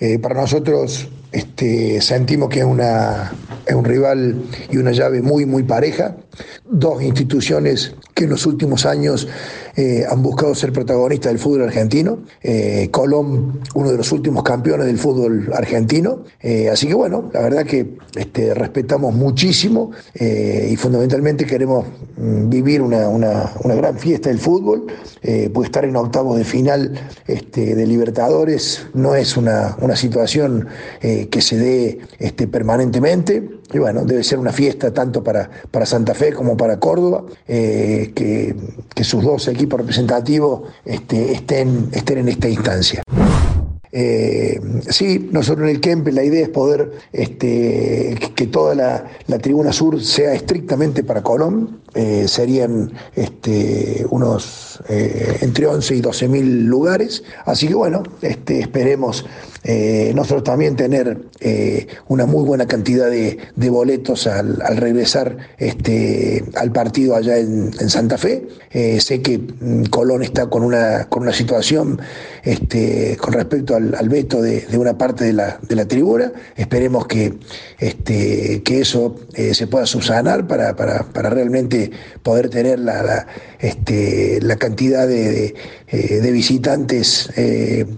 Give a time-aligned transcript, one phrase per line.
[0.00, 3.32] Eh, para nosotros este, sentimos que es, una,
[3.66, 6.16] es un rival y una llave muy, muy pareja.
[6.68, 9.28] Dos instituciones que en los últimos años
[9.76, 12.18] eh, han buscado ser protagonistas del fútbol argentino.
[12.42, 16.24] Eh, Colón, uno de los últimos campeones del fútbol argentino.
[16.70, 21.86] Así que bueno, la verdad que este, respetamos muchísimo y fundamentalmente queremos
[22.48, 24.86] vivir una, una, una, gran fiesta del fútbol.
[25.20, 30.68] pues estar en octavos de final este, de Libertadores no es una, una situación
[31.00, 33.48] que se dé este, permanentemente.
[33.72, 38.54] Y bueno, debe ser una fiesta tanto para, para Santa Fe como para Córdoba, que,
[38.94, 43.03] que sus dos equipos representativo este, estén, estén en esta instancia.
[43.96, 49.72] Eh, sí, nosotros en el Kempe la idea es poder este, que toda la, tribuna
[49.72, 51.80] sur sea estrictamente para Colón.
[51.94, 57.22] Eh, serían este, unos eh, entre 11 y 12 mil lugares.
[57.44, 59.24] Así que bueno, este, esperemos
[59.66, 63.38] eh, nosotros también tener eh, una muy buena cantidad de,
[63.70, 68.46] boletos al, regresar este, al partido allá en, Santa Fe.
[68.70, 71.98] Eh, sé que mm, Colón está con una, con una situación
[72.42, 76.30] este, con respecto al, veto de, una parte de la, de la tribuna.
[76.56, 77.32] Esperemos que,
[77.78, 79.16] este, que eso
[79.52, 81.90] se pueda subsanar para, para, para, realmente
[82.22, 83.26] poder tener la,
[83.62, 85.54] la, cantidad de,
[86.32, 87.30] visitantes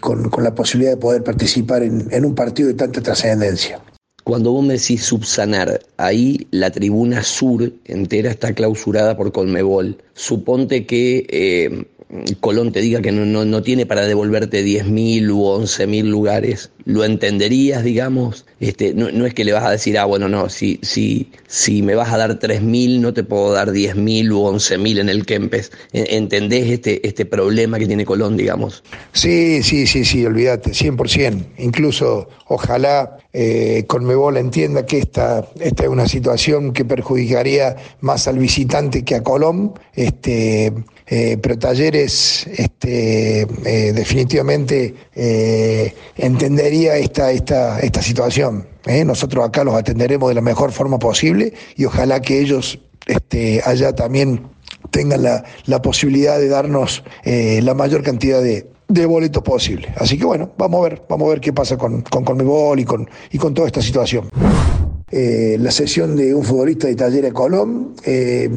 [0.00, 3.80] con, con la posibilidad de poder participar participar en, un partido de tanta trascendencia.
[4.22, 9.98] Cuando vos me decís subsanar, ahí la tribuna sur entera está clausurada por Colmebol.
[10.14, 11.84] Suponte que eh,
[12.40, 17.84] Colón te diga que no, no, tiene para devolverte 10.000 u 11.000 lugares, ¿lo entenderías,
[17.84, 18.46] digamos?
[18.58, 21.82] Este, no, no, es que le vas a decir, ah, bueno, no, si, si, si
[21.82, 25.70] me vas a dar 3.000, no te puedo dar 10.000 u 11.000 en el Kempes.
[25.92, 28.82] ¿Entendés este, este problema que tiene Colón, digamos?
[29.12, 31.46] Sí, sí, sí, sí, olvídate, 100%.
[31.58, 38.38] Incluso, ojalá eh, Conmebol entienda que esta, esta es una situación que perjudicaría más al
[38.38, 39.74] visitante que a Colón.
[39.94, 40.72] Este,
[41.06, 48.66] eh, pero Talleres este, eh, definitivamente eh, entendería esta, esta, esta situación.
[49.04, 53.94] Nosotros acá los atenderemos de la mejor forma posible y ojalá que ellos este, allá
[53.94, 54.48] también
[54.90, 58.66] tengan la, posibilidad de darnos la mayor cantidad de,
[59.06, 59.92] boletos posible.
[59.96, 62.84] Así que bueno, vamos a ver, vamos a ver qué pasa con, con Conmebol y
[62.84, 64.28] con, y con toda esta situación.
[65.12, 67.94] Eh, la sesión de un futbolista de Talleres Colón.
[68.04, 68.48] Eh,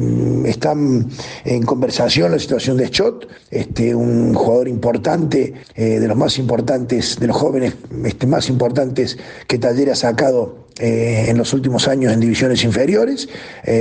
[0.46, 1.08] están
[1.44, 7.18] en conversación la situación de Schott, este, un jugador importante, eh, de los más importantes,
[7.18, 12.18] de los jóvenes este, más importantes que Talleres ha sacado en los últimos años en
[12.18, 13.28] divisiones inferiores.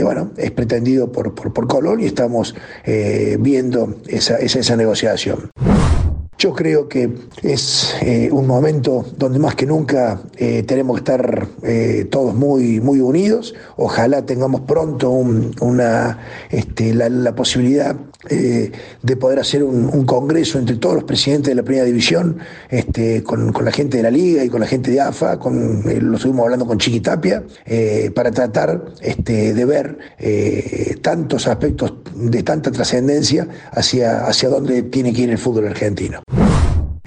[0.03, 2.53] bueno, es pretendido por, por, Colón y estamos
[3.39, 5.49] viendo esa, esa, esa negociación.
[6.43, 7.09] Yo creo que
[7.41, 12.81] es eh, un momento donde más que nunca eh, tenemos que estar eh, todos muy,
[12.81, 13.55] muy unidos.
[13.77, 17.95] Ojalá tengamos pronto una, este, la, posibilidad
[18.29, 22.39] de poder hacer un, congreso entre todos los presidentes de la primera división,
[22.69, 26.17] este, con, la gente de la liga y con la gente de AFA, con, lo
[26.17, 27.43] estuvimos hablando con Chiquitapia,
[28.13, 29.97] para tratar este, de ver
[31.01, 36.21] tantos aspectos de tanta trascendencia hacia, hacia dónde tiene que ir el fútbol argentino.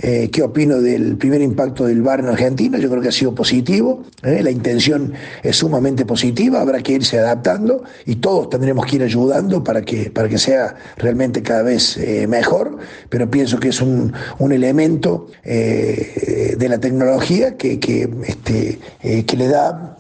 [0.09, 2.79] Eh, ¿Qué opino del primer impacto del VAR en Argentina?
[2.79, 4.41] Yo creo que ha sido positivo, ¿eh?
[4.41, 5.13] la intención
[5.43, 10.13] es sumamente positiva, habrá que irse adaptando y todos tendremos que ir ayudando para que,
[10.13, 12.79] para que sea realmente cada vez eh, mejor,
[13.09, 18.79] pero pienso que es un, elemento de la tecnología que, que, este,
[19.25, 19.99] que le da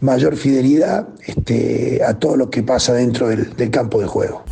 [0.00, 4.44] mayor fidelidad este, a todo lo que pasa dentro del campo de juego.